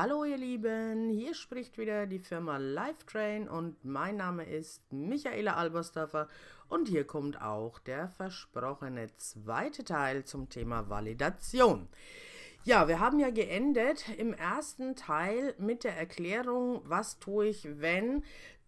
[0.00, 6.28] Hallo ihr Lieben, hier spricht wieder die Firma Lifetrain und mein Name ist Michaela Albersdorfer
[6.68, 11.88] und hier kommt auch der versprochene zweite Teil zum Thema Validation.
[12.62, 18.22] Ja, wir haben ja geendet im ersten Teil mit der Erklärung, was tue ich, wenn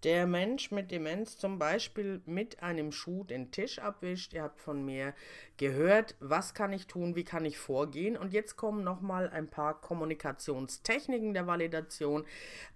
[0.05, 4.33] der Mensch mit Demenz zum Beispiel mit einem Schuh den Tisch abwischt.
[4.33, 5.15] Ihr habt von mir
[5.57, 8.17] gehört, was kann ich tun, wie kann ich vorgehen.
[8.17, 12.25] Und jetzt kommen nochmal ein paar Kommunikationstechniken der Validation,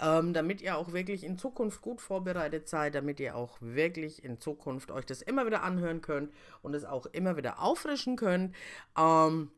[0.01, 4.39] ähm, damit ihr auch wirklich in Zukunft gut vorbereitet seid, damit ihr auch wirklich in
[4.39, 6.33] Zukunft euch das immer wieder anhören könnt
[6.63, 8.55] und es auch immer wieder auffrischen könnt.
[8.99, 9.51] Ähm,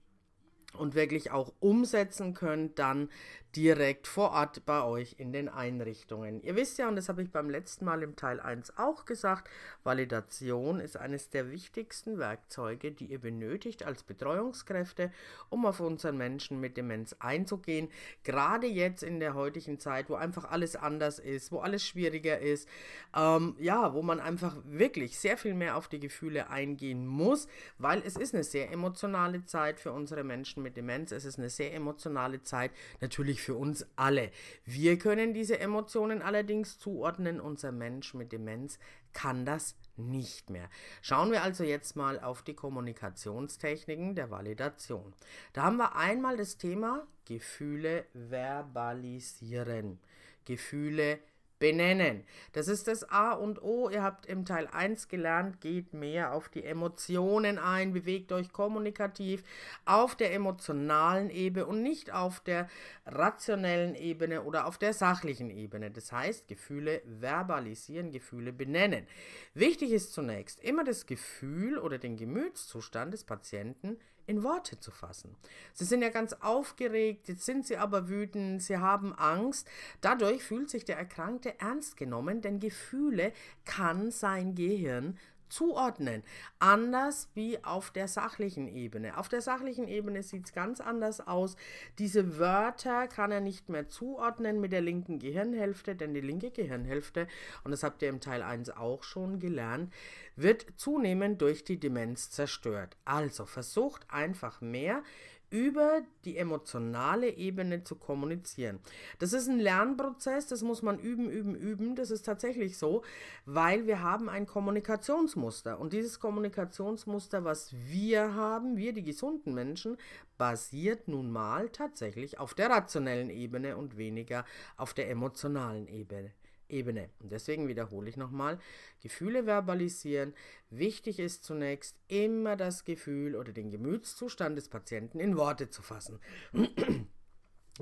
[0.77, 3.09] und wirklich auch umsetzen könnt, dann
[3.57, 6.43] direkt vor Ort bei euch in den Einrichtungen.
[6.43, 9.49] Ihr wisst ja, und das habe ich beim letzten Mal im Teil 1 auch gesagt,
[9.83, 15.11] Validation ist eines der wichtigsten Werkzeuge, die ihr benötigt als Betreuungskräfte,
[15.49, 17.89] um auf unseren Menschen mit Demenz einzugehen.
[18.25, 22.69] Gerade jetzt in der heutigen Zeit, wo einfach alles anders ist, wo alles schwieriger ist,
[23.17, 28.03] ähm, ja, wo man einfach wirklich sehr viel mehr auf die Gefühle eingehen muss, weil
[28.05, 31.13] es ist eine sehr emotionale Zeit für unsere Menschen mit Demenz.
[31.13, 34.33] Es ist eine sehr emotionale Zeit, natürlich für uns alle.
[34.65, 37.41] Wir können diese Emotionen allerdings zuordnen.
[37.41, 38.81] Unser Mensch mit Demenz
[39.13, 40.69] kann das nicht mehr.
[41.03, 45.15] Schauen wir also jetzt mal auf die Kommunikationstechniken der Validation.
[45.53, 50.01] Da haben wir einmal das Thema Gefühle verbalisieren.
[50.45, 51.21] Gefühle
[51.59, 52.25] benennen.
[52.53, 53.89] Das ist das A und O.
[53.89, 59.43] Ihr habt im Teil 1 gelernt, geht mehr auf die Emotionen ein, bewegt euch kommunikativ
[59.85, 62.69] auf der emotionalen Ebene und nicht auf der
[63.07, 65.91] rationellen Ebene oder auf der sachlichen Ebene.
[65.91, 69.07] Das heißt, Gefühle verbalisieren, Gefühle benennen.
[69.55, 75.37] Wichtig ist zunächst immer das Gefühl oder den Gemütszustand des Patienten in Worte zu fassen.
[75.73, 79.69] Sie sind ja ganz aufgeregt, jetzt sind sie aber wütend, sie haben Angst.
[80.01, 83.33] Dadurch fühlt sich der Erkrankte ernst genommen, denn Gefühle
[83.65, 85.19] kann sein Gehirn
[85.49, 86.23] zuordnen.
[86.59, 89.17] Anders wie auf der sachlichen Ebene.
[89.19, 91.57] Auf der sachlichen Ebene sieht es ganz anders aus.
[91.99, 97.27] Diese Wörter kann er nicht mehr zuordnen mit der linken Gehirnhälfte, denn die linke Gehirnhälfte,
[97.65, 99.93] und das habt ihr im Teil 1 auch schon gelernt,
[100.37, 102.97] wird zunehmend durch die Demenz zerstört.
[103.05, 105.03] Also versucht einfach mehr
[105.51, 108.81] über die emotionale Ebene zu kommunizieren.
[109.19, 111.95] Das ist ein Lernprozess, das muss man üben, üben, üben.
[111.95, 113.03] Das ist tatsächlich so,
[113.45, 115.79] weil wir haben ein Kommunikationsmuster.
[115.79, 119.97] Und dieses Kommunikationsmuster, was wir haben, wir die gesunden Menschen,
[120.39, 124.45] basiert nun mal tatsächlich auf der rationellen Ebene und weniger
[124.77, 126.33] auf der emotionalen Ebene.
[126.69, 127.11] Ebene.
[127.21, 128.59] Und deswegen wiederhole ich nochmal,
[129.03, 130.35] Gefühle verbalisieren.
[130.71, 136.21] Wichtig ist zunächst immer das Gefühl oder den Gemütszustand des Patienten in Worte zu fassen.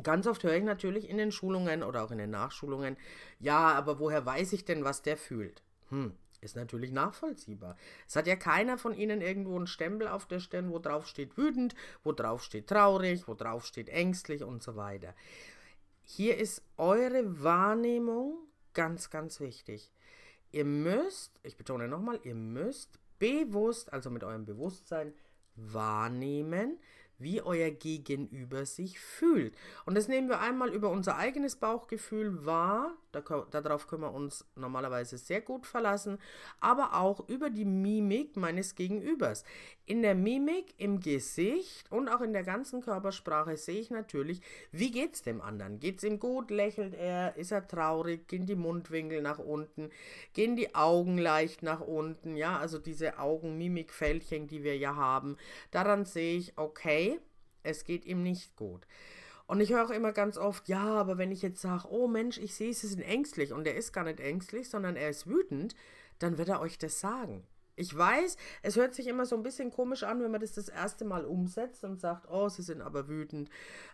[0.03, 2.97] Ganz oft höre ich natürlich in den Schulungen oder auch in den Nachschulungen,
[3.39, 5.63] ja, aber woher weiß ich denn, was der fühlt?
[5.91, 7.77] Hm, ist natürlich nachvollziehbar.
[8.09, 11.37] Es hat ja keiner von Ihnen irgendwo einen Stempel auf der Stirn, wo drauf steht
[11.39, 15.15] wütend, wo drauf steht traurig, wo drauf steht ängstlich und so weiter.
[16.03, 18.37] Hier ist eure Wahrnehmung
[18.75, 19.93] ganz, ganz wichtig.
[20.53, 25.15] Ihr müsst, ich betone nochmal, ihr müsst bewusst, also mit eurem Bewusstsein,
[25.57, 26.79] wahrnehmen,
[27.25, 29.57] wie euer Gegenüber sich fühlt.
[29.85, 34.45] Und das nehmen wir einmal über unser eigenes Bauchgefühl wahr, da, darauf können wir uns
[34.57, 36.19] normalerweise sehr gut verlassen,
[36.61, 39.45] aber auch über die Mimik meines Gegenübers.
[39.87, 44.41] In der Mimik, im Gesicht und auch in der ganzen Körpersprache sehe ich natürlich,
[44.73, 45.79] wie geht es dem anderen?
[45.79, 46.51] Geht es ihm gut?
[46.51, 47.37] Lächelt er?
[47.37, 48.27] Ist er traurig?
[48.29, 49.91] Gehen die Mundwinkel nach unten?
[50.33, 52.37] Gehen die Augen leicht nach unten?
[52.37, 55.37] Ja, also diese Augen-Mimik-Fältchen, die wir ja haben.
[55.71, 57.14] Daran sehe ich, okay,
[57.65, 58.87] es geht ihm nicht gut.
[59.47, 62.39] Und ich höre auch immer ganz oft, ja, aber wenn ich jetzt sage, oh Mensch,
[62.39, 65.75] ich sehe, Sie sind ängstlich und er ist gar nicht ängstlich, sondern er ist wütend,
[66.19, 67.47] dann wird er euch das sagen.
[67.77, 70.69] Ich weiß, es hört sich immer so ein bisschen komisch an, wenn man das das
[70.69, 73.51] erste Mal umsetzt und sagt, oh, sie sind aber wütend,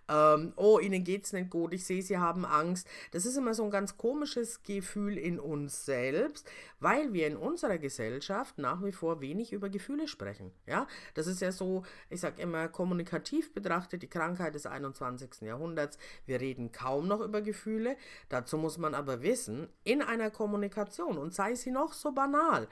[0.09, 2.87] ähm, oh, ihnen geht's nicht gut, ich sehe, sie haben Angst.
[3.13, 6.51] Das ist immer so ein ganz komisches Gefühl in uns selbst,
[6.81, 10.51] weil wir in unserer Gesellschaft nach wie vor wenig über Gefühle sprechen.
[10.67, 15.43] Ja, das ist ja so, ich sage immer, kommunikativ betrachtet, die Krankheit des 21.
[15.43, 15.97] Jahrhunderts.
[16.27, 17.97] Wir reden kaum noch über Gefühle.
[18.29, 22.69] Dazu muss man aber wissen, in einer Kommunikation, und sei sie noch so banal,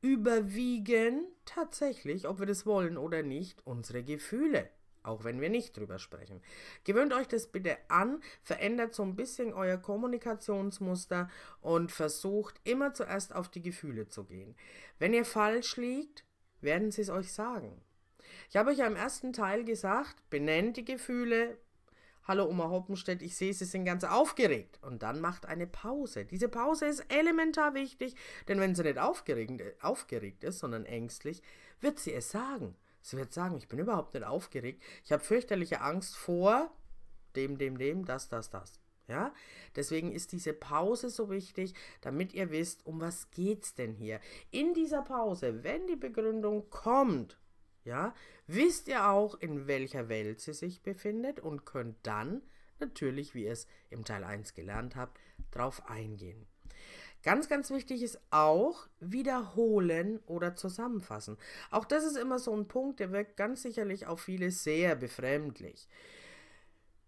[0.00, 4.70] überwiegen tatsächlich, ob wir das wollen oder nicht, unsere Gefühle.
[5.02, 6.42] Auch wenn wir nicht drüber sprechen.
[6.84, 11.30] Gewöhnt euch das bitte an, verändert so ein bisschen euer Kommunikationsmuster
[11.60, 14.54] und versucht immer zuerst auf die Gefühle zu gehen.
[14.98, 16.24] Wenn ihr falsch liegt,
[16.60, 17.80] werden sie es euch sagen.
[18.50, 21.58] Ich habe euch ja im ersten Teil gesagt, benennt die Gefühle,
[22.28, 24.78] hallo Oma Hoppenstedt, ich sehe, Sie sind ganz aufgeregt.
[24.82, 26.26] Und dann macht eine Pause.
[26.26, 28.14] Diese Pause ist elementar wichtig,
[28.46, 31.42] denn wenn sie nicht aufgeregt, aufgeregt ist, sondern ängstlich,
[31.80, 32.76] wird sie es sagen.
[33.00, 34.82] Sie wird sagen, ich bin überhaupt nicht aufgeregt.
[35.04, 36.70] Ich habe fürchterliche Angst vor
[37.34, 38.74] dem, dem, dem, das, das, das.
[39.06, 39.32] Ja,
[39.74, 41.72] deswegen ist diese Pause so wichtig,
[42.02, 44.20] damit ihr wisst, um was geht's denn hier.
[44.50, 47.38] In dieser Pause, wenn die Begründung kommt,
[47.84, 48.14] ja,
[48.46, 52.42] wisst ihr auch, in welcher Welt sie sich befindet und könnt dann
[52.80, 55.18] natürlich, wie ihr es im Teil 1 gelernt habt,
[55.50, 56.46] drauf eingehen.
[57.24, 61.36] Ganz, ganz wichtig ist auch wiederholen oder zusammenfassen.
[61.70, 65.88] Auch das ist immer so ein Punkt, der wirkt ganz sicherlich auf viele sehr befremdlich.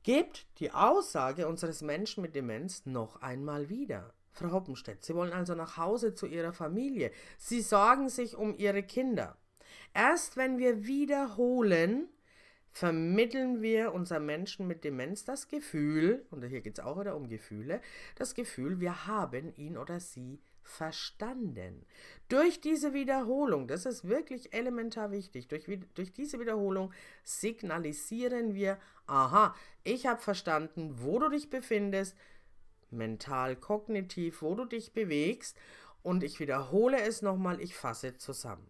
[0.02, 4.12] Gebt die Aussage unseres Menschen mit Demenz noch einmal wieder.
[4.32, 7.12] Frau Hoppenstedt, Sie wollen also nach Hause zu Ihrer Familie.
[7.36, 9.36] Sie sorgen sich um Ihre Kinder.
[9.94, 12.08] Erst wenn wir wiederholen,
[12.72, 17.28] vermitteln wir unser Menschen mit Demenz das Gefühl, und hier geht es auch wieder um
[17.28, 17.80] Gefühle,
[18.14, 21.84] das Gefühl, wir haben ihn oder sie verstanden.
[22.28, 26.92] Durch diese Wiederholung, das ist wirklich elementar wichtig, durch, durch diese Wiederholung
[27.24, 32.16] signalisieren wir, aha, ich habe verstanden, wo du dich befindest,
[32.90, 35.56] mental, kognitiv, wo du dich bewegst
[36.02, 38.68] und ich wiederhole es nochmal, ich fasse zusammen.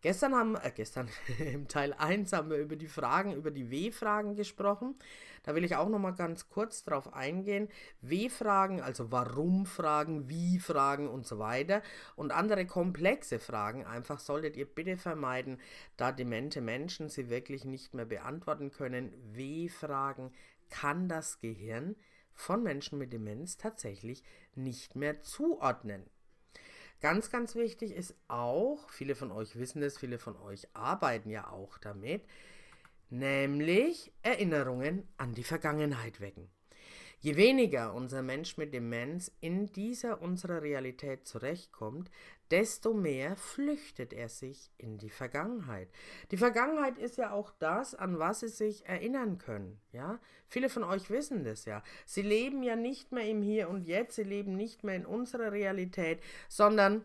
[0.00, 1.08] Gestern haben, äh, gestern
[1.38, 4.94] im Teil 1 haben wir über die Fragen, über die W-Fragen gesprochen.
[5.42, 7.68] Da will ich auch noch mal ganz kurz drauf eingehen.
[8.02, 11.82] W-Fragen, also Warum-Fragen, Wie-Fragen und so weiter
[12.14, 15.60] und andere komplexe Fragen einfach solltet ihr bitte vermeiden,
[15.96, 19.12] da demente Menschen sie wirklich nicht mehr beantworten können.
[19.34, 20.32] W-Fragen
[20.70, 21.96] kann das Gehirn
[22.34, 24.22] von Menschen mit Demenz tatsächlich
[24.54, 26.08] nicht mehr zuordnen.
[27.00, 31.48] Ganz, ganz wichtig ist auch, viele von euch wissen es, viele von euch arbeiten ja
[31.48, 32.24] auch damit,
[33.08, 36.50] nämlich Erinnerungen an die Vergangenheit wecken.
[37.20, 42.12] Je weniger unser Mensch mit Demenz in dieser unserer Realität zurechtkommt,
[42.52, 45.88] desto mehr flüchtet er sich in die Vergangenheit.
[46.30, 50.20] Die Vergangenheit ist ja auch das, an was sie sich erinnern können, ja?
[50.46, 51.82] Viele von euch wissen das ja.
[52.06, 55.50] Sie leben ja nicht mehr im Hier und Jetzt, sie leben nicht mehr in unserer
[55.50, 57.04] Realität, sondern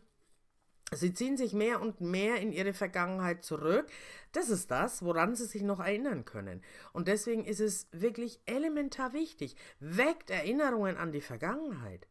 [0.92, 3.88] Sie ziehen sich mehr und mehr in ihre Vergangenheit zurück.
[4.32, 6.62] Das ist das, woran sie sich noch erinnern können.
[6.92, 9.56] Und deswegen ist es wirklich elementar wichtig.
[9.80, 12.08] Weckt Erinnerungen an die Vergangenheit.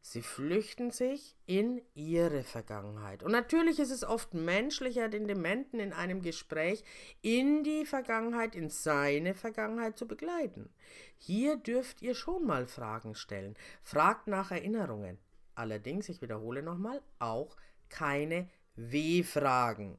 [0.00, 3.22] Sie flüchten sich in ihre Vergangenheit.
[3.22, 6.82] Und natürlich ist es oft menschlicher, den Dementen in einem Gespräch
[7.20, 10.70] in die Vergangenheit, in seine Vergangenheit zu begleiten.
[11.18, 13.54] Hier dürft ihr schon mal Fragen stellen.
[13.82, 15.18] Fragt nach Erinnerungen.
[15.54, 17.56] Allerdings, ich wiederhole nochmal, auch
[17.90, 19.98] keine W-Fragen.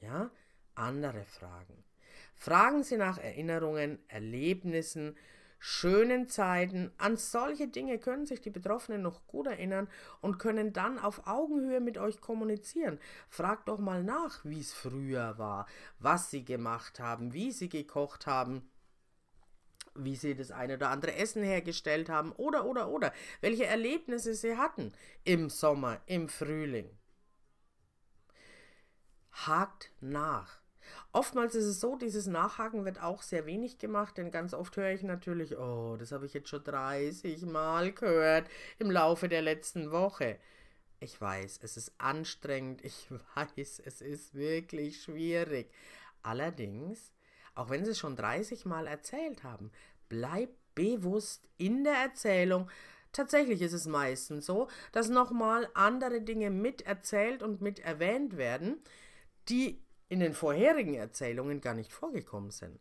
[0.00, 0.30] Ja,
[0.74, 1.84] andere Fragen.
[2.34, 5.16] Fragen Sie nach Erinnerungen, Erlebnissen,
[5.58, 6.92] schönen Zeiten.
[6.98, 9.88] An solche Dinge können sich die Betroffenen noch gut erinnern
[10.20, 13.00] und können dann auf Augenhöhe mit euch kommunizieren.
[13.28, 15.66] Fragt doch mal nach, wie es früher war,
[15.98, 18.68] was sie gemacht haben, wie sie gekocht haben
[19.98, 24.58] wie sie das eine oder andere Essen hergestellt haben oder oder oder welche Erlebnisse sie
[24.58, 24.92] hatten
[25.24, 26.90] im Sommer, im Frühling
[29.44, 30.60] hakt nach.
[31.12, 34.90] Oftmals ist es so, dieses Nachhaken wird auch sehr wenig gemacht, denn ganz oft höre
[34.90, 39.90] ich natürlich, oh, das habe ich jetzt schon 30 Mal gehört im Laufe der letzten
[39.90, 40.38] Woche.
[41.00, 45.70] Ich weiß, es ist anstrengend, ich weiß, es ist wirklich schwierig.
[46.22, 47.12] Allerdings,
[47.54, 49.70] auch wenn Sie es schon 30 Mal erzählt haben,
[50.08, 52.70] bleibt bewusst in der Erzählung.
[53.12, 58.82] Tatsächlich ist es meistens so, dass nochmal andere Dinge miterzählt und mit erwähnt werden,
[59.48, 62.78] die in den vorherigen Erzählungen gar nicht vorgekommen sind.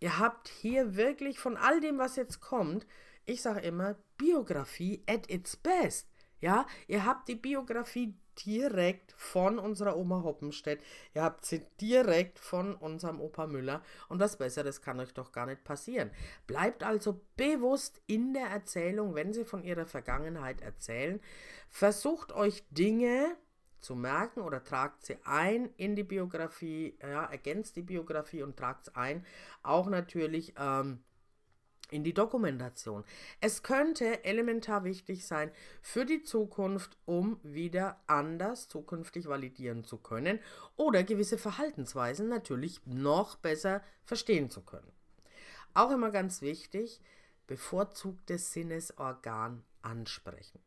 [0.00, 2.86] Ihr habt hier wirklich von all dem, was jetzt kommt,
[3.24, 6.08] ich sage immer, Biografie at its best.
[6.40, 8.14] Ja, ihr habt die Biografie
[8.46, 10.80] direkt von unserer Oma Hoppenstedt.
[11.14, 13.82] Ihr habt sie direkt von unserem Opa Müller.
[14.08, 16.10] Und was Besseres kann euch doch gar nicht passieren.
[16.46, 21.20] Bleibt also bewusst in der Erzählung, wenn sie von ihrer Vergangenheit erzählen.
[21.68, 23.36] Versucht euch Dinge
[23.80, 28.88] zu merken oder tragt sie ein in die Biografie, ja, ergänzt die Biografie und tragt
[28.88, 29.24] es ein,
[29.62, 31.00] auch natürlich ähm,
[31.90, 33.04] in die Dokumentation.
[33.40, 40.38] Es könnte elementar wichtig sein für die Zukunft, um wieder anders zukünftig validieren zu können
[40.76, 44.92] oder gewisse Verhaltensweisen natürlich noch besser verstehen zu können.
[45.74, 47.00] Auch immer ganz wichtig,
[47.46, 50.60] bevorzugtes Sinnesorgan ansprechen.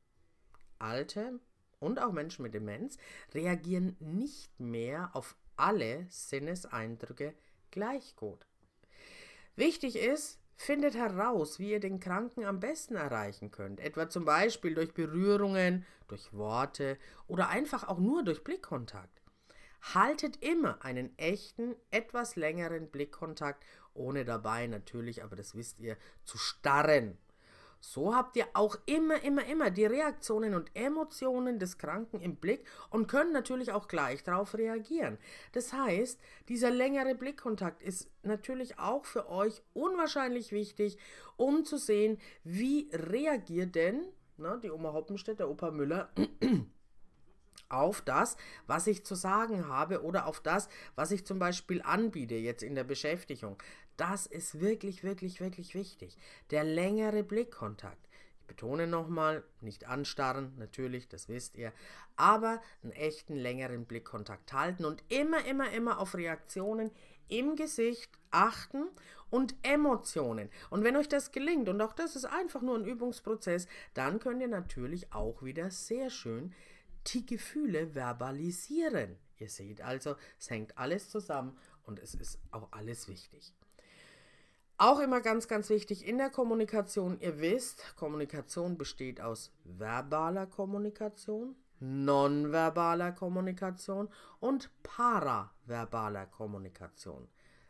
[0.80, 1.40] Alte
[1.82, 2.98] und auch Menschen mit Demenz
[3.34, 7.34] reagieren nicht mehr auf alle Sinneseindrücke
[7.72, 8.48] gleich gut.
[9.56, 14.76] Wichtig ist, Findet heraus, wie ihr den Kranken am besten erreichen könnt, etwa zum Beispiel
[14.76, 19.24] durch Berührungen, durch Worte oder einfach auch nur durch Blickkontakt.
[19.82, 26.38] Haltet immer einen echten, etwas längeren Blickkontakt, ohne dabei natürlich, aber das wisst ihr, zu
[26.38, 27.18] starren
[27.82, 32.66] so habt ihr auch immer, immer, immer die Reaktionen und Emotionen des Kranken im Blick
[32.90, 35.18] und könnt natürlich auch gleich darauf reagieren.
[35.52, 40.98] Das heißt, dieser längere Blickkontakt ist natürlich auch für euch unwahrscheinlich wichtig,
[41.36, 44.06] um zu sehen, wie reagiert denn
[44.42, 46.10] na, die Oma Hoppenstedt, der Opa Müller,
[47.70, 52.36] auf das, was ich zu sagen habe oder auf das, was ich zum Beispiel anbiete
[52.36, 53.58] jetzt in der Beschäftigung.
[53.98, 56.18] Das ist wirklich, wirklich, wirklich wichtig.
[56.50, 58.08] Der längere Blickkontakt.
[58.42, 61.72] Ich betone nochmal, nicht anstarren, natürlich, das wisst ihr,
[62.16, 66.92] aber einen echten längeren Blickkontakt halten und immer, immer, immer auf Reaktionen
[67.30, 68.90] im Gesicht achten
[69.30, 70.50] und Emotionen.
[70.70, 74.42] Und wenn euch das gelingt, und auch das ist einfach nur ein Übungsprozess, dann könnt
[74.42, 76.54] ihr natürlich auch wieder sehr schön
[77.08, 79.18] die Gefühle verbalisieren.
[79.38, 83.54] Ihr seht also, es hängt alles zusammen und es ist auch alles wichtig.
[84.82, 87.20] Auch immer ganz, ganz wichtig in der Kommunikation.
[87.20, 94.10] Ihr wisst, Kommunikation besteht aus verbaler Kommunikation, nonverbaler Kommunikation
[94.40, 97.28] und paraverbaler Kommunikation.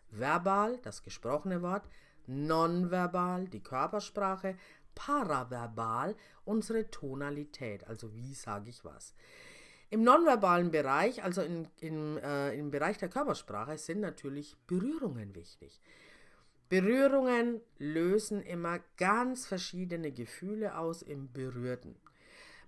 [0.09, 1.83] Verbal, das gesprochene Wort,
[2.27, 4.55] nonverbal, die Körpersprache,
[4.95, 6.15] paraverbal,
[6.45, 9.15] unsere Tonalität, also wie sage ich was.
[9.89, 15.81] Im nonverbalen Bereich, also in, in, äh, im Bereich der Körpersprache, sind natürlich Berührungen wichtig.
[16.71, 21.97] Berührungen lösen immer ganz verschiedene Gefühle aus im Berührten.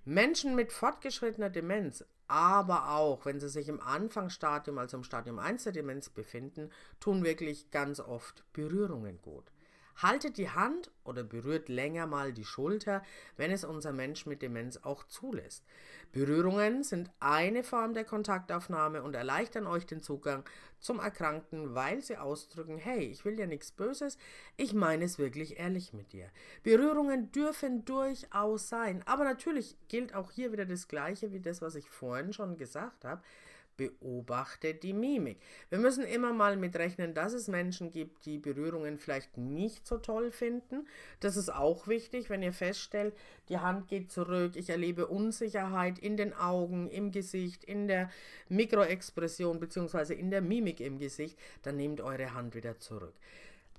[0.04, 5.64] Menschen mit fortgeschrittener Demenz, aber auch wenn sie sich im Anfangsstadium, also im Stadium 1
[5.64, 6.70] der Demenz befinden,
[7.00, 9.53] tun wirklich ganz oft Berührungen gut.
[9.96, 13.04] Haltet die Hand oder berührt länger mal die Schulter,
[13.38, 15.64] wenn es unser Mensch mit Demenz auch zulässt.
[16.12, 20.44] Berührungen sind eine Form der Kontaktaufnahme und erleichtern euch den Zugang
[20.80, 24.18] zum Erkrankten, weil sie ausdrücken, hey, ich will dir nichts Böses,
[24.58, 26.30] ich meine es wirklich ehrlich mit dir.
[26.62, 31.76] Berührungen dürfen durchaus sein, aber natürlich gilt auch hier wieder das Gleiche wie das, was
[31.76, 33.22] ich vorhin schon gesagt habe
[33.78, 35.40] beobachte die Mimik.
[35.70, 40.32] Wir müssen immer mal mitrechnen, dass es Menschen gibt, die Berührungen vielleicht nicht so toll
[40.32, 40.88] finden.
[41.20, 43.16] Das ist auch wichtig, wenn ihr feststellt,
[43.50, 48.10] die Hand geht zurück, ich erlebe Unsicherheit in den Augen, im Gesicht, in der
[48.50, 50.14] Mikroexpression bzw.
[50.14, 53.14] in der Mimik im Gesicht, dann nehmt eure Hand wieder zurück.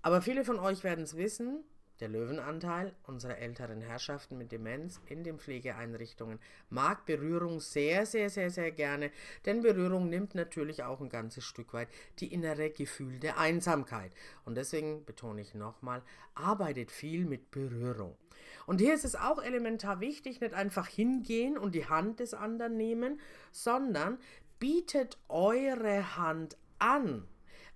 [0.03, 1.65] Aber viele von euch werden es wissen,
[2.05, 8.51] der Löwenanteil unserer älteren Herrschaften mit Demenz in den Pflegeeinrichtungen mag Berührung sehr, sehr, sehr,
[8.51, 9.11] sehr gerne,
[9.47, 14.13] denn Berührung nimmt natürlich auch ein ganzes Stück weit die innere Gefühl der Einsamkeit.
[14.45, 16.03] Und deswegen betone ich nochmal,
[16.35, 18.15] arbeitet viel mit Berührung.
[18.67, 22.77] Und hier ist es auch elementar wichtig, nicht einfach hingehen und die Hand des anderen
[22.77, 23.19] nehmen,
[23.51, 24.19] sondern
[24.59, 27.27] bietet eure Hand an,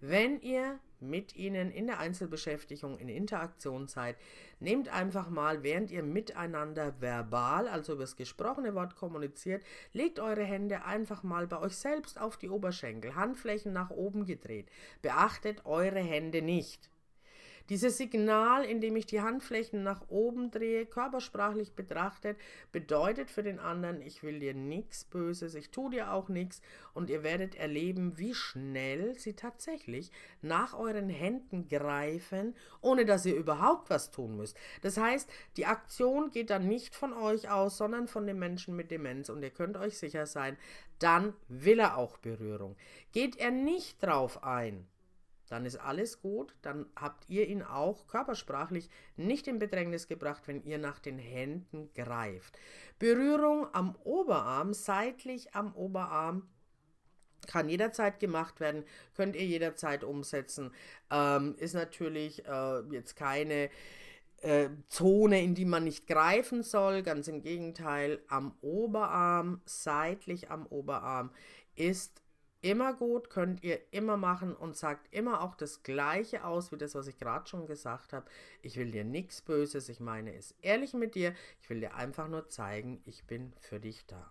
[0.01, 4.17] wenn ihr mit ihnen in der Einzelbeschäftigung, in Interaktion seid.
[4.61, 10.45] Nehmt einfach mal, während ihr miteinander verbal, also über das gesprochene Wort kommuniziert, legt eure
[10.45, 14.69] Hände einfach mal bei euch selbst auf die Oberschenkel, Handflächen nach oben gedreht.
[15.03, 16.91] Beachtet eure Hände nicht.
[17.69, 22.39] Dieses Signal, indem ich die Handflächen nach oben drehe, körpersprachlich betrachtet,
[22.73, 26.63] bedeutet für den anderen, ich will dir nichts Böses, ich tue dir auch nichts
[26.95, 30.11] und ihr werdet erleben, wie schnell sie tatsächlich
[30.41, 34.57] nach euren Händen greifen, ohne dass ihr überhaupt was tun müsst.
[34.81, 38.91] Das heißt, die Aktion geht dann nicht von euch aus, sondern von dem Menschen mit
[38.91, 40.57] Demenz und ihr könnt euch sicher sein,
[41.01, 42.77] dann will er auch Berührung.
[43.13, 44.87] Geht er nicht drauf ein,
[45.49, 50.63] dann ist alles gut, dann habt ihr ihn auch körpersprachlich nicht in Bedrängnis gebracht, wenn
[50.63, 52.59] ihr nach den Händen greift.
[52.99, 56.49] Berührung am Oberarm, seitlich am Oberarm,
[57.47, 60.73] kann jederzeit gemacht werden, könnt ihr jederzeit umsetzen.
[61.11, 63.71] Ähm, ist natürlich äh, jetzt keine
[64.43, 70.67] äh, Zone, in die man nicht greifen soll, ganz im Gegenteil, am Oberarm, seitlich am
[70.67, 71.31] Oberarm
[71.75, 72.21] ist
[72.61, 76.95] immer gut, könnt ihr immer machen und sagt immer auch das Gleiche aus wie das,
[76.95, 78.27] was ich gerade schon gesagt habe.
[78.63, 82.29] Ich will dir nichts Böses, ich meine es ehrlich mit dir, ich will dir einfach
[82.29, 84.31] nur zeigen, ich bin für dich da.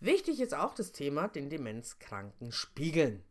[0.00, 3.24] Wichtig ist auch das Thema, den Demenzkranken spiegeln.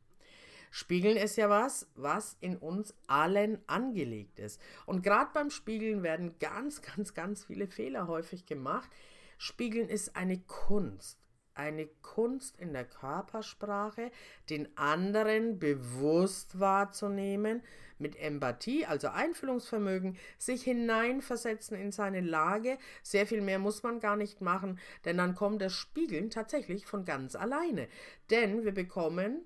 [0.71, 4.59] Spiegeln ist ja was, was in uns allen angelegt ist.
[4.85, 8.89] Und gerade beim Spiegeln werden ganz, ganz, ganz viele Fehler häufig gemacht.
[9.37, 11.24] Spiegeln ist eine Kunst.
[11.55, 14.11] Eine Kunst in der Körpersprache,
[14.49, 17.63] den anderen bewusst wahrzunehmen,
[17.97, 22.77] mit Empathie, also Einfühlungsvermögen, sich hineinversetzen in seine Lage.
[23.03, 27.05] Sehr viel mehr muss man gar nicht machen, denn dann kommt das Spiegeln tatsächlich von
[27.05, 27.87] ganz alleine.
[28.29, 29.45] Denn wir bekommen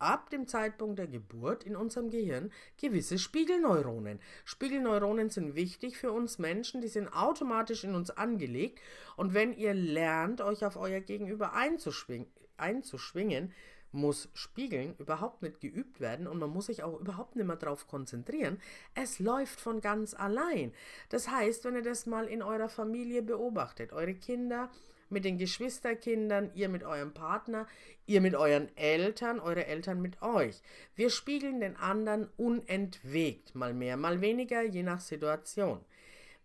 [0.00, 4.20] ab dem Zeitpunkt der Geburt in unserem Gehirn gewisse Spiegelneuronen.
[4.44, 8.80] Spiegelneuronen sind wichtig für uns Menschen, die sind automatisch in uns angelegt
[9.16, 13.52] und wenn ihr lernt, euch auf euer Gegenüber einzuschwingen, einzuschwingen
[13.92, 17.86] muss Spiegeln überhaupt nicht geübt werden und man muss sich auch überhaupt nicht mehr darauf
[17.86, 18.60] konzentrieren.
[18.94, 20.72] Es läuft von ganz allein.
[21.08, 24.70] Das heißt, wenn ihr das mal in eurer Familie beobachtet, eure Kinder
[25.10, 27.66] mit den Geschwisterkindern, ihr mit eurem Partner,
[28.06, 30.62] ihr mit euren Eltern, eure Eltern mit euch.
[30.94, 35.84] Wir spiegeln den anderen unentwegt, mal mehr, mal weniger, je nach Situation.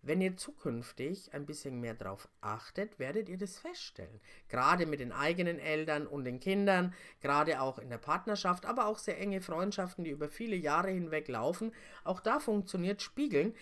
[0.06, 4.20] Wenn ihr zukünftig ein bisschen mehr darauf achtet, werdet ihr das feststellen.
[4.50, 8.98] Gerade mit den eigenen Eltern und den Kindern, gerade auch in der Partnerschaft, aber auch
[8.98, 11.72] sehr enge Freundschaften, die über viele Jahre hinweg laufen.
[12.04, 13.56] Auch da funktioniert Spiegeln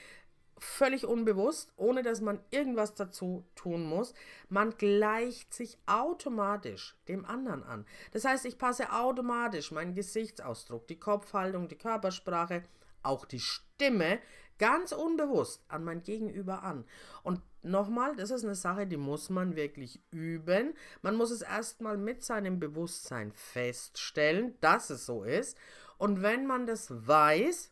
[0.64, 4.14] völlig unbewusst, ohne dass man irgendwas dazu tun muss.
[4.48, 7.86] Man gleicht sich automatisch dem anderen an.
[8.12, 12.64] Das heißt, ich passe automatisch meinen Gesichtsausdruck, die Kopfhaltung, die Körpersprache,
[13.04, 14.20] auch die Stimme
[14.60, 16.86] ganz unbewusst an mein Gegenüber an.
[17.24, 20.76] Und nochmal, das ist eine Sache, die muss man wirklich üben.
[21.02, 25.58] Man muss es erstmal mit seinem Bewusstsein feststellen, dass es so ist.
[25.98, 27.72] Und wenn man das weiß,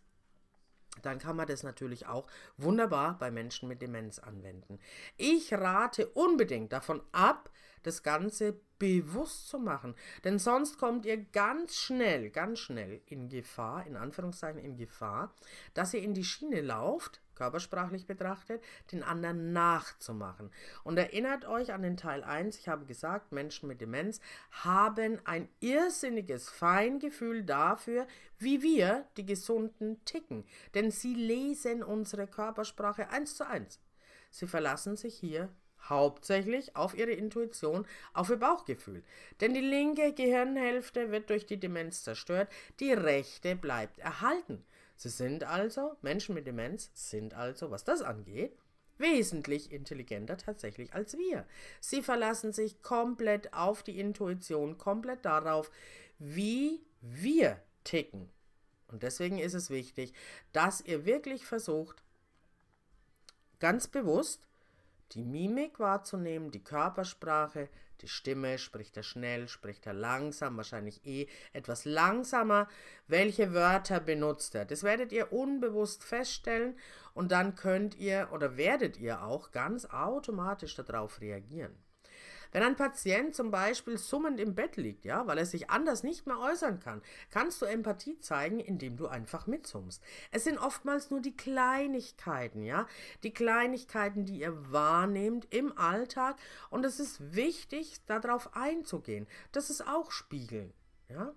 [1.05, 2.27] dann kann man das natürlich auch
[2.57, 4.79] wunderbar bei Menschen mit Demenz anwenden.
[5.17, 7.49] Ich rate unbedingt davon ab,
[7.83, 13.85] das Ganze bewusst zu machen, denn sonst kommt ihr ganz schnell, ganz schnell in Gefahr,
[13.85, 15.33] in Anführungszeichen in Gefahr,
[15.73, 20.51] dass ihr in die Schiene lauft, körpersprachlich betrachtet, den anderen nachzumachen.
[20.83, 24.19] Und erinnert euch an den Teil 1, ich habe gesagt, Menschen mit Demenz
[24.51, 30.43] haben ein irrsinniges Feingefühl dafür, wie wir, die Gesunden, ticken.
[30.75, 33.79] Denn sie lesen unsere Körpersprache eins zu eins.
[34.31, 35.49] Sie verlassen sich hier
[35.87, 39.01] hauptsächlich auf ihre Intuition, auf ihr Bauchgefühl.
[39.39, 42.49] Denn die linke Gehirnhälfte wird durch die Demenz zerstört,
[42.81, 44.65] die rechte bleibt erhalten.
[44.99, 48.51] Sie sind also, Menschen mit Demenz sind also, was das angeht,
[48.97, 51.45] wesentlich intelligenter tatsächlich als wir.
[51.79, 55.71] Sie verlassen sich komplett auf die Intuition, komplett darauf,
[56.17, 58.29] wie wir ticken.
[58.89, 60.11] Und deswegen ist es wichtig,
[60.51, 62.03] dass ihr wirklich versucht,
[63.59, 64.49] ganz bewusst
[65.13, 67.69] die Mimik wahrzunehmen, die Körpersprache,
[68.01, 72.67] die Stimme, spricht er schnell, spricht er langsam, wahrscheinlich eh etwas langsamer.
[73.07, 74.65] Welche Wörter benutzt er?
[74.65, 76.77] Das werdet ihr unbewusst feststellen
[77.13, 81.75] und dann könnt ihr oder werdet ihr auch ganz automatisch darauf reagieren.
[82.51, 86.25] Wenn ein Patient zum Beispiel summend im Bett liegt, ja, weil er sich anders nicht
[86.25, 90.01] mehr äußern kann, kannst du Empathie zeigen, indem du einfach mitsummst.
[90.31, 92.87] Es sind oftmals nur die Kleinigkeiten, ja,
[93.23, 96.37] die Kleinigkeiten, die ihr wahrnehmt im Alltag
[96.69, 99.27] und es ist wichtig, darauf einzugehen.
[99.51, 100.73] Das ist auch Spiegeln,
[101.09, 101.33] ja.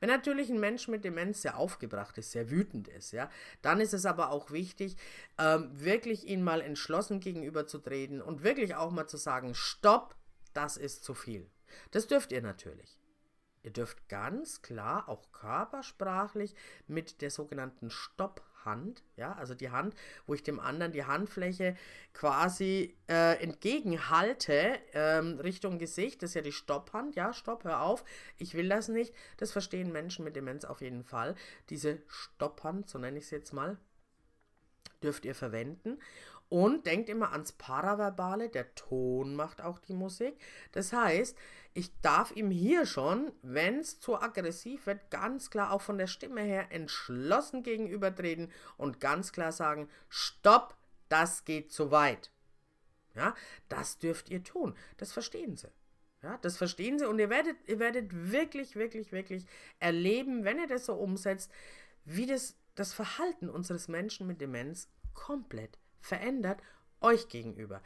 [0.00, 3.30] Wenn natürlich ein Mensch mit Demenz sehr aufgebracht ist, sehr wütend ist, ja,
[3.62, 4.96] dann ist es aber auch wichtig,
[5.38, 10.16] ähm, wirklich ihn mal entschlossen gegenüberzutreten und wirklich auch mal zu sagen, stopp,
[10.56, 11.50] das ist zu viel.
[11.90, 12.98] Das dürft ihr natürlich.
[13.62, 16.54] Ihr dürft ganz klar auch körpersprachlich
[16.86, 21.76] mit der sogenannten Stopphand, ja, also die Hand, wo ich dem anderen die Handfläche
[22.12, 28.04] quasi äh, entgegenhalte ähm, Richtung Gesicht, das ist ja die Stopphand, ja, stopp, hör auf,
[28.38, 29.12] ich will das nicht.
[29.36, 31.34] Das verstehen Menschen mit Demenz auf jeden Fall.
[31.68, 33.78] Diese Stopphand, so nenne ich es jetzt mal,
[35.02, 35.98] dürft ihr verwenden.
[36.48, 40.36] Und denkt immer ans Paraverbale, der Ton macht auch die Musik.
[40.72, 41.36] Das heißt,
[41.74, 46.06] ich darf ihm hier schon, wenn es zu aggressiv wird, ganz klar auch von der
[46.06, 50.76] Stimme her entschlossen gegenübertreten und ganz klar sagen, stopp,
[51.08, 52.30] das geht zu weit.
[53.14, 53.34] Ja,
[53.68, 54.76] das dürft ihr tun.
[54.98, 55.68] Das verstehen sie.
[56.22, 59.46] Ja, das verstehen sie und ihr werdet, ihr werdet wirklich, wirklich, wirklich
[59.78, 61.50] erleben, wenn ihr das so umsetzt,
[62.04, 66.60] wie das, das Verhalten unseres Menschen mit Demenz komplett verändert
[67.00, 67.82] euch gegenüber.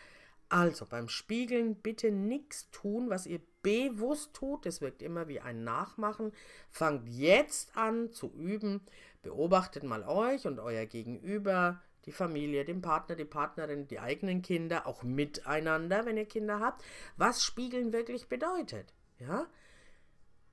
[0.49, 4.67] Also beim Spiegeln bitte nichts tun, was ihr bewusst tut.
[4.67, 6.33] Das wirkt immer wie ein Nachmachen.
[6.71, 8.81] Fangt jetzt an zu üben.
[9.23, 14.87] Beobachtet mal euch und euer Gegenüber, die Familie, den Partner, die Partnerin, die eigenen Kinder,
[14.87, 16.83] auch miteinander, wenn ihr Kinder habt,
[17.17, 18.93] was Spiegeln wirklich bedeutet.
[19.19, 19.47] Ja?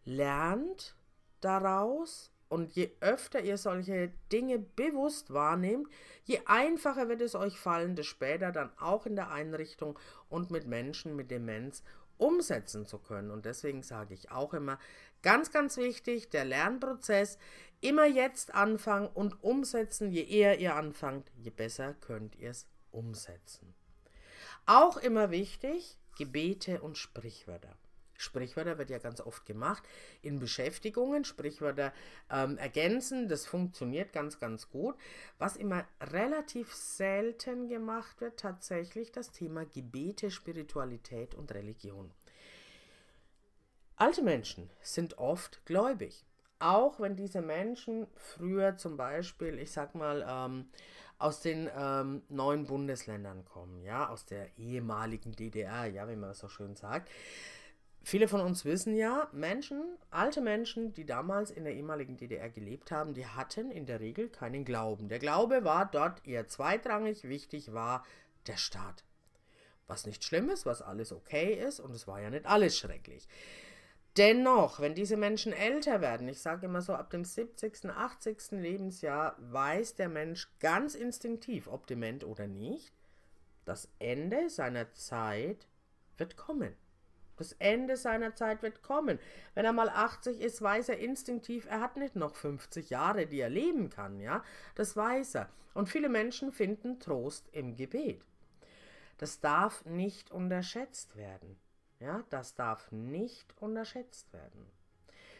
[0.05, 0.95] Lernt
[1.41, 5.87] daraus und je öfter ihr solche Dinge bewusst wahrnehmt,
[6.23, 9.97] je einfacher wird es euch fallen, das später dann auch in der Einrichtung
[10.29, 11.83] und mit Menschen mit Demenz
[12.17, 13.31] umsetzen zu können.
[13.31, 14.79] Und deswegen sage ich auch immer,
[15.21, 17.37] ganz, ganz wichtig, der Lernprozess,
[17.81, 20.11] immer jetzt anfangen und umsetzen.
[20.11, 23.73] Je eher ihr anfangt, je besser könnt ihr es umsetzen.
[24.65, 27.77] Auch immer wichtig, Gebete und Sprichwörter.
[28.17, 29.83] Sprichwörter wird ja ganz oft gemacht
[30.21, 31.93] in Beschäftigungen, Sprichwörter
[32.29, 34.95] ähm, ergänzen, das funktioniert ganz, ganz gut.
[35.37, 42.11] Was immer relativ selten gemacht wird, tatsächlich das Thema Gebete, Spiritualität und Religion.
[43.95, 46.25] Alte Menschen sind oft gläubig,
[46.59, 50.69] auch wenn diese Menschen früher zum Beispiel, ich sag mal, ähm,
[51.19, 56.47] aus den ähm, neuen Bundesländern kommen, ja, aus der ehemaligen DDR, ja, wie man so
[56.47, 57.09] schön sagt.
[58.07, 62.89] Viele von uns wissen ja, Menschen, alte Menschen, die damals in der ehemaligen DDR gelebt
[62.89, 65.09] haben, die hatten in der Regel keinen Glauben.
[65.09, 68.05] Der Glaube war dort eher zweitrangig, wichtig war
[68.47, 69.03] der Staat.
[69.87, 73.27] Was nicht schlimm ist, was alles okay ist und es war ja nicht alles schrecklich.
[74.15, 78.51] Dennoch, wenn diese Menschen älter werden, ich sage immer so ab dem 70., 80.
[78.51, 82.93] Lebensjahr, weiß der Mensch ganz instinktiv, ob dement oder nicht,
[83.65, 85.67] das Ende seiner Zeit
[86.15, 86.73] wird kommen.
[87.37, 89.19] Das Ende seiner Zeit wird kommen.
[89.53, 93.39] Wenn er mal 80 ist, weiß er instinktiv, er hat nicht noch 50 Jahre, die
[93.39, 94.43] er leben kann, ja?
[94.75, 95.49] Das weiß er.
[95.73, 98.25] Und viele Menschen finden Trost im Gebet.
[99.19, 101.57] Das darf nicht unterschätzt werden.
[101.99, 104.67] Ja, das darf nicht unterschätzt werden.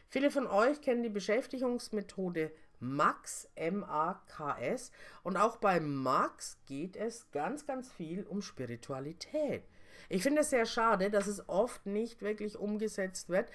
[0.07, 4.91] Viele von euch kennen die Beschäftigungsmethode MAX, M-A-K-S.
[5.23, 9.63] Und auch bei MAX geht es ganz, ganz viel um Spiritualität.
[10.09, 13.49] Ich finde es sehr schade, dass es oft nicht wirklich umgesetzt wird,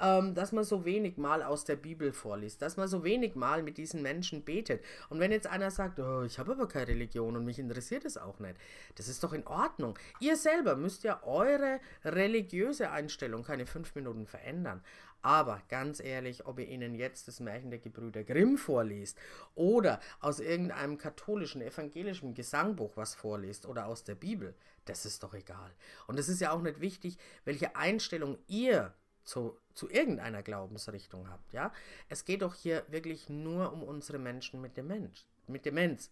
[0.00, 3.62] ähm, dass man so wenig mal aus der Bibel vorliest, dass man so wenig mal
[3.62, 4.82] mit diesen Menschen betet.
[5.08, 8.16] Und wenn jetzt einer sagt, oh, ich habe aber keine Religion und mich interessiert es
[8.16, 8.56] auch nicht,
[8.94, 9.98] das ist doch in Ordnung.
[10.20, 14.82] Ihr selber müsst ja eure religiöse Einstellung keine fünf Minuten verändern.
[15.22, 19.18] Aber ganz ehrlich, ob ihr ihnen jetzt das Märchen der Gebrüder Grimm vorliest
[19.54, 24.54] oder aus irgendeinem katholischen, evangelischen Gesangbuch was vorliest oder aus der Bibel,
[24.84, 25.72] das ist doch egal.
[26.06, 31.52] Und es ist ja auch nicht wichtig, welche Einstellung ihr zu, zu irgendeiner Glaubensrichtung habt.
[31.52, 31.72] Ja?
[32.08, 35.26] Es geht doch hier wirklich nur um unsere Menschen mit Demenz.
[35.46, 36.10] Mit Demenz.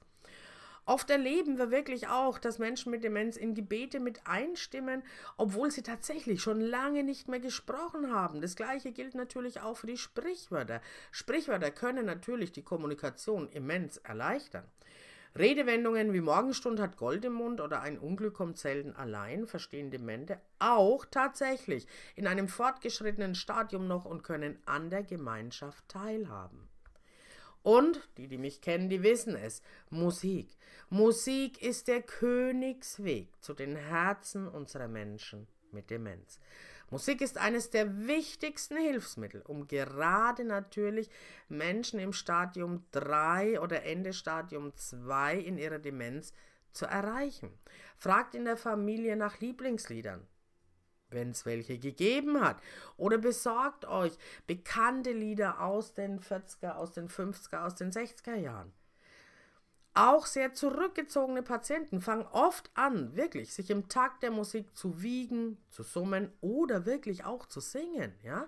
[0.88, 5.02] Oft erleben wir wirklich auch, dass Menschen mit Demenz in Gebete mit einstimmen,
[5.36, 8.40] obwohl sie tatsächlich schon lange nicht mehr gesprochen haben.
[8.40, 10.80] Das gleiche gilt natürlich auch für die Sprichwörter.
[11.10, 14.64] Sprichwörter können natürlich die Kommunikation immens erleichtern.
[15.36, 20.40] Redewendungen wie Morgenstund hat Gold im Mund oder ein Unglück kommt selten allein verstehen Demente
[20.60, 26.68] auch tatsächlich in einem fortgeschrittenen Stadium noch und können an der Gemeinschaft teilhaben.
[27.66, 29.60] Und die, die mich kennen, die wissen es.
[29.90, 30.56] Musik.
[30.88, 36.38] Musik ist der Königsweg zu den Herzen unserer Menschen mit Demenz.
[36.90, 41.10] Musik ist eines der wichtigsten Hilfsmittel, um gerade natürlich
[41.48, 46.32] Menschen im Stadium 3 oder Ende Stadium 2 in ihrer Demenz
[46.70, 47.50] zu erreichen.
[47.96, 50.24] Fragt in der Familie nach Lieblingsliedern
[51.16, 52.58] wenn es welche gegeben hat.
[52.96, 58.72] Oder besorgt euch bekannte Lieder aus den 40er, aus den 50er, aus den 60er Jahren.
[59.94, 65.56] Auch sehr zurückgezogene Patienten fangen oft an, wirklich sich im Takt der Musik zu wiegen,
[65.70, 68.46] zu summen oder wirklich auch zu singen, ja?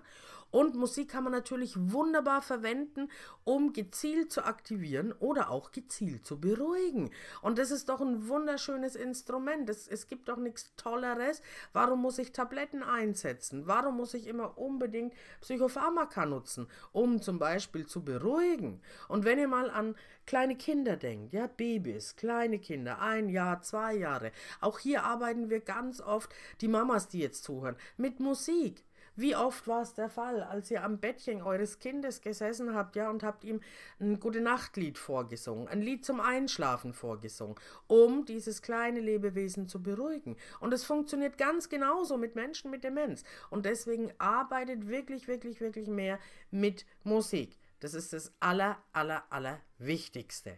[0.51, 3.09] Und Musik kann man natürlich wunderbar verwenden,
[3.43, 7.11] um gezielt zu aktivieren oder auch gezielt zu beruhigen.
[7.41, 9.69] Und das ist doch ein wunderschönes Instrument.
[9.69, 11.41] Es, es gibt doch nichts Tolleres.
[11.73, 13.67] Warum muss ich Tabletten einsetzen?
[13.67, 18.81] Warum muss ich immer unbedingt Psychopharmaka nutzen, um zum Beispiel zu beruhigen?
[19.07, 23.95] Und wenn ihr mal an kleine Kinder denkt, ja, Babys, kleine Kinder, ein Jahr, zwei
[23.95, 24.31] Jahre,
[24.61, 26.29] auch hier arbeiten wir ganz oft,
[26.61, 28.83] die Mamas, die jetzt zuhören, mit Musik.
[29.15, 33.09] Wie oft war es der Fall, als ihr am Bettchen eures Kindes gesessen habt, ja,
[33.09, 33.61] und habt ihm
[33.99, 37.55] ein Gute Nachtlied vorgesungen, ein Lied zum Einschlafen vorgesungen,
[37.87, 40.37] um dieses kleine Lebewesen zu beruhigen.
[40.59, 43.23] Und es funktioniert ganz genauso mit Menschen mit Demenz.
[43.49, 46.19] Und deswegen arbeitet wirklich, wirklich, wirklich mehr
[46.51, 47.57] mit Musik.
[47.79, 50.57] Das ist das aller, aller, aller Wichtigste.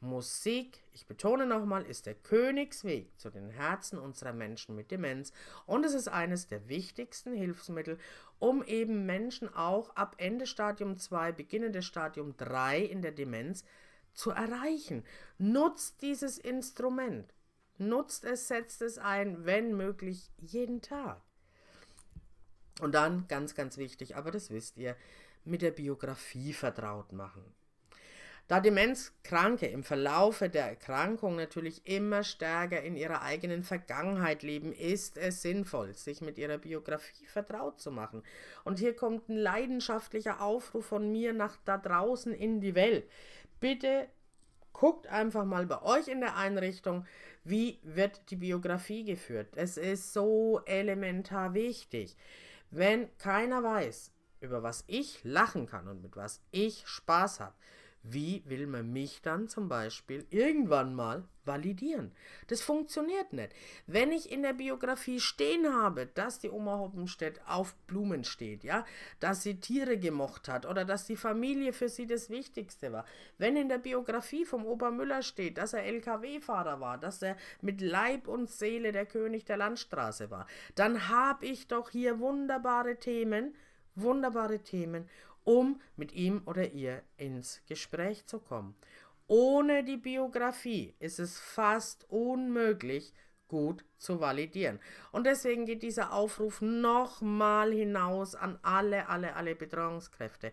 [0.00, 5.32] Musik, ich betone nochmal, ist der Königsweg zu den Herzen unserer Menschen mit Demenz
[5.64, 7.98] und es ist eines der wichtigsten Hilfsmittel,
[8.38, 13.64] um eben Menschen auch ab Ende Stadium 2, beginnende Stadium 3 in der Demenz
[14.12, 15.04] zu erreichen.
[15.38, 17.32] Nutzt dieses Instrument.
[17.78, 21.20] Nutzt es, setzt es ein, wenn möglich, jeden Tag.
[22.80, 24.96] Und dann, ganz, ganz wichtig, aber das wisst ihr,
[25.44, 27.55] mit der Biografie vertraut machen.
[28.48, 35.18] Da Demenzkranke im Verlaufe der Erkrankung natürlich immer stärker in ihrer eigenen Vergangenheit leben, ist
[35.18, 38.22] es sinnvoll, sich mit ihrer Biografie vertraut zu machen.
[38.62, 43.10] Und hier kommt ein leidenschaftlicher Aufruf von mir nach da draußen in die Welt.
[43.58, 44.06] Bitte
[44.72, 47.04] guckt einfach mal bei euch in der Einrichtung,
[47.42, 49.56] wie wird die Biografie geführt.
[49.56, 52.16] Es ist so elementar wichtig.
[52.70, 57.54] Wenn keiner weiß, über was ich lachen kann und mit was ich Spaß habe,
[58.08, 62.12] wie will man mich dann zum Beispiel irgendwann mal validieren?
[62.48, 63.52] Das funktioniert nicht.
[63.86, 68.84] Wenn ich in der Biografie stehen habe, dass die Oma Hoppenstedt auf Blumen steht, ja,
[69.20, 73.04] dass sie Tiere gemocht hat oder dass die Familie für sie das Wichtigste war.
[73.38, 77.80] Wenn in der Biografie vom Opa Müller steht, dass er LKW-Fahrer war, dass er mit
[77.80, 83.54] Leib und Seele der König der Landstraße war, dann habe ich doch hier wunderbare Themen,
[83.94, 85.08] wunderbare Themen,
[85.46, 88.74] um mit ihm oder ihr ins Gespräch zu kommen.
[89.28, 93.14] Ohne die Biografie ist es fast unmöglich,
[93.48, 94.80] gut zu validieren.
[95.12, 100.52] Und deswegen geht dieser Aufruf nochmal hinaus an alle, alle, alle Betreuungskräfte.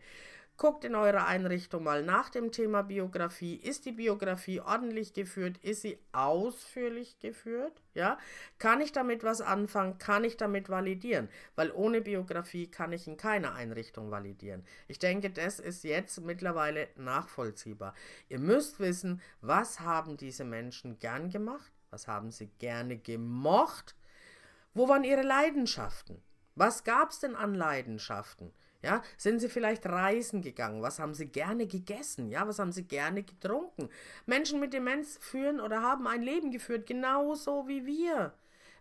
[0.55, 3.55] Guckt in eurer Einrichtung mal nach dem Thema Biografie.
[3.55, 5.57] Ist die Biografie ordentlich geführt?
[5.63, 7.81] Ist sie ausführlich geführt?
[7.95, 8.19] Ja?
[8.59, 9.97] Kann ich damit was anfangen?
[9.97, 11.27] Kann ich damit validieren?
[11.55, 14.63] Weil ohne Biografie kann ich in keiner Einrichtung validieren.
[14.87, 17.95] Ich denke, das ist jetzt mittlerweile nachvollziehbar.
[18.29, 21.71] Ihr müsst wissen, was haben diese Menschen gern gemacht?
[21.89, 23.95] Was haben sie gerne gemocht?
[24.75, 26.21] Wo waren ihre Leidenschaften?
[26.55, 28.53] Was gab es denn an Leidenschaften?
[28.83, 30.81] Ja, sind sie vielleicht reisen gegangen?
[30.81, 32.29] Was haben sie gerne gegessen?
[32.29, 33.89] Ja, was haben sie gerne getrunken?
[34.25, 38.33] Menschen mit Demenz führen oder haben ein Leben geführt, genauso wie wir.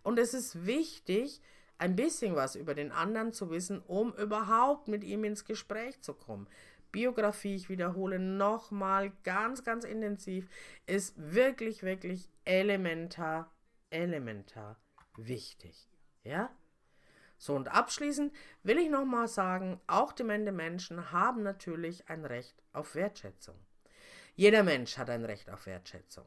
[0.03, 1.41] Und es ist wichtig,
[1.79, 6.15] ein bisschen was über den anderen zu wissen, um überhaupt mit ihm ins Gespräch zu
[6.15, 6.49] kommen.
[6.91, 10.49] Biografie, ich wiederhole nochmal ganz, ganz intensiv,
[10.87, 13.51] ist wirklich, wirklich elementar,
[13.91, 14.77] elementar
[15.17, 15.89] wichtig.
[16.25, 16.51] Ja?
[17.43, 22.95] So und abschließend will ich nochmal sagen, auch demente Menschen haben natürlich ein Recht auf
[22.95, 23.57] Wertschätzung.
[24.37, 26.25] Jeder Mensch hat ein Recht auf Wertschätzung.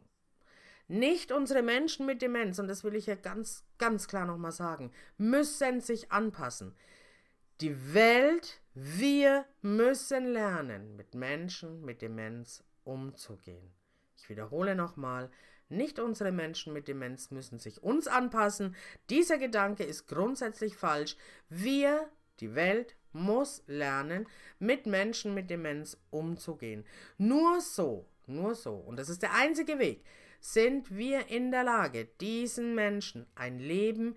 [0.89, 4.91] Nicht unsere Menschen mit Demenz, und das will ich hier ganz, ganz klar nochmal sagen,
[5.17, 6.75] müssen sich anpassen.
[7.61, 13.73] Die Welt, wir müssen lernen, mit Menschen mit Demenz umzugehen.
[14.17, 15.31] Ich wiederhole nochmal,
[15.69, 18.75] nicht unsere Menschen mit Demenz müssen sich uns anpassen.
[19.09, 21.17] Dieser Gedanke ist grundsätzlich falsch.
[21.49, 24.27] Wir, die Welt, muss lernen,
[24.59, 26.85] mit Menschen mit Demenz umzugehen.
[27.17, 30.03] Nur so, nur so, und das ist der einzige Weg,
[30.39, 34.15] sind wir in der Lage, diesen Menschen ein Leben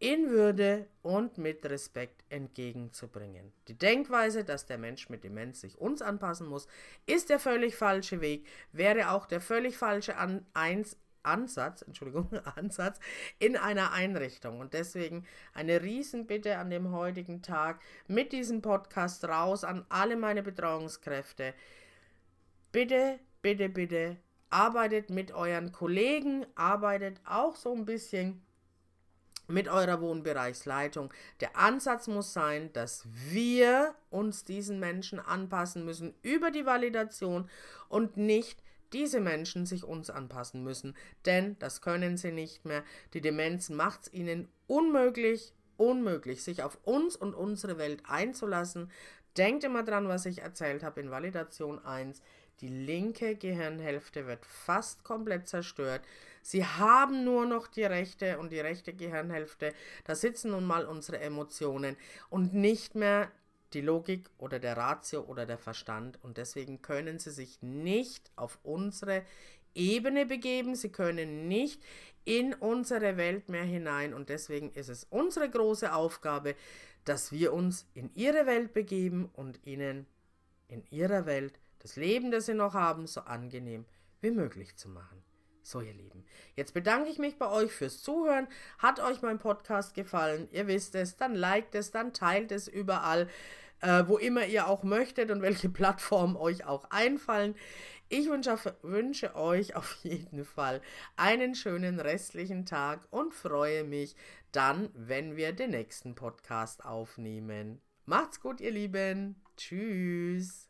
[0.00, 3.52] in Würde und mit Respekt entgegenzubringen.
[3.68, 6.66] Die Denkweise, dass der Mensch mit Demenz sich uns anpassen muss,
[7.06, 12.98] ist der völlig falsche Weg, wäre auch der völlig falsche An Eins Ansatz, Entschuldigung, Ansatz
[13.38, 14.58] in einer Einrichtung.
[14.58, 20.42] Und deswegen eine Riesenbitte an dem heutigen Tag mit diesem Podcast raus an alle meine
[20.42, 21.52] Betreuungskräfte.
[22.72, 24.16] Bitte, bitte, bitte,
[24.48, 28.40] arbeitet mit euren Kollegen, arbeitet auch so ein bisschen
[29.50, 31.12] mit eurer Wohnbereichsleitung.
[31.40, 37.48] Der Ansatz muss sein, dass wir uns diesen Menschen anpassen müssen über die Validation
[37.88, 42.82] und nicht diese Menschen sich uns anpassen müssen, denn das können sie nicht mehr.
[43.14, 48.90] Die Demenz macht es ihnen unmöglich, unmöglich, sich auf uns und unsere Welt einzulassen.
[49.36, 52.20] Denkt immer dran, was ich erzählt habe in Validation 1.
[52.60, 56.02] Die linke Gehirnhälfte wird fast komplett zerstört.
[56.42, 59.72] Sie haben nur noch die rechte und die rechte Gehirnhälfte.
[60.04, 61.96] Da sitzen nun mal unsere Emotionen
[62.28, 63.30] und nicht mehr
[63.72, 66.18] die Logik oder der Ratio oder der Verstand.
[66.22, 69.22] Und deswegen können sie sich nicht auf unsere
[69.74, 70.74] Ebene begeben.
[70.74, 71.82] Sie können nicht
[72.24, 74.12] in unsere Welt mehr hinein.
[74.12, 76.56] Und deswegen ist es unsere große Aufgabe,
[77.04, 80.06] dass wir uns in ihre Welt begeben und ihnen
[80.68, 83.84] in ihrer Welt das Leben, das sie noch haben, so angenehm
[84.20, 85.22] wie möglich zu machen.
[85.62, 86.24] So, ihr Lieben,
[86.56, 88.48] jetzt bedanke ich mich bei euch fürs Zuhören.
[88.78, 90.48] Hat euch mein Podcast gefallen?
[90.52, 93.28] Ihr wisst es, dann liked es, dann teilt es überall,
[93.80, 97.54] äh, wo immer ihr auch möchtet und welche Plattformen euch auch einfallen.
[98.08, 100.80] Ich wünsche, wünsche euch auf jeden Fall
[101.16, 104.16] einen schönen restlichen Tag und freue mich
[104.52, 107.80] dann, wenn wir den nächsten Podcast aufnehmen.
[108.06, 109.40] Macht's gut, ihr Lieben.
[109.56, 110.69] Tschüss.